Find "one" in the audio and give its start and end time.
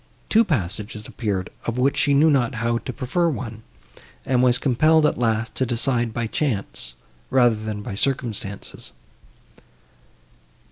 3.29-3.61